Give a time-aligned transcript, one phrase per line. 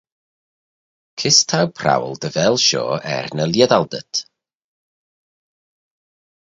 [1.19, 4.13] Kys t'ou prowal dy vel shoh er ny lhiettal dhyt?